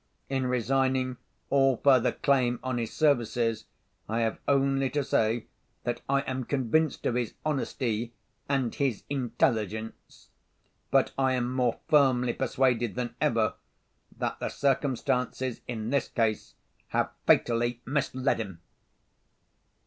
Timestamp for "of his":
7.05-7.35